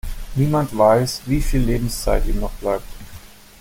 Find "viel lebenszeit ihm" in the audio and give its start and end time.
1.43-2.39